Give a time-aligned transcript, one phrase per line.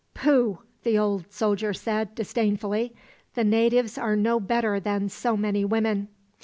[0.15, 2.91] "Pooh!" the old soldier said, disdainfully.
[3.35, 6.07] "The natives are no better than so many women."